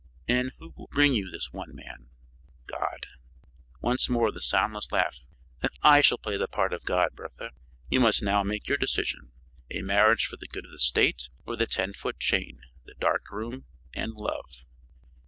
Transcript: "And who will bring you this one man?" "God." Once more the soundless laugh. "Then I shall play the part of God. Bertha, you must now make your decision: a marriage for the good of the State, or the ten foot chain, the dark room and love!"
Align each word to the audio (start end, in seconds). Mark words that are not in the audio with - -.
"And 0.27 0.51
who 0.57 0.73
will 0.75 0.87
bring 0.87 1.13
you 1.13 1.29
this 1.29 1.51
one 1.53 1.75
man?" 1.75 2.09
"God." 2.65 3.05
Once 3.81 4.09
more 4.09 4.31
the 4.31 4.41
soundless 4.41 4.91
laugh. 4.91 5.25
"Then 5.59 5.69
I 5.83 6.01
shall 6.01 6.17
play 6.17 6.37
the 6.37 6.47
part 6.47 6.73
of 6.73 6.85
God. 6.85 7.09
Bertha, 7.13 7.51
you 7.87 7.99
must 7.99 8.23
now 8.23 8.41
make 8.41 8.67
your 8.67 8.79
decision: 8.79 9.31
a 9.69 9.83
marriage 9.83 10.25
for 10.25 10.37
the 10.37 10.47
good 10.47 10.65
of 10.65 10.71
the 10.71 10.79
State, 10.79 11.29
or 11.45 11.55
the 11.55 11.67
ten 11.67 11.93
foot 11.93 12.19
chain, 12.19 12.61
the 12.83 12.95
dark 12.95 13.29
room 13.29 13.65
and 13.93 14.13
love!" 14.15 14.65